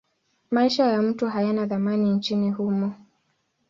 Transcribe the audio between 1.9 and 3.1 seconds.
nchini humo.